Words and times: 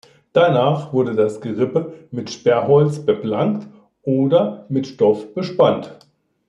Danach 0.33 0.93
wurde 0.93 1.13
das 1.13 1.41
Gerippe 1.41 1.93
mit 2.09 2.31
Sperrholz 2.31 3.05
beplankt 3.05 3.67
oder 4.01 4.65
mit 4.67 4.87
Stoff 4.87 5.35
bespannt. 5.35 5.95